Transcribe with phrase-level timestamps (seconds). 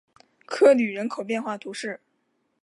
[0.47, 1.99] 科吕人口变化图示